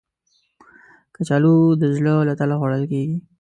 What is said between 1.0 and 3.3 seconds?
کچالو د زړه له تله خوړل کېږي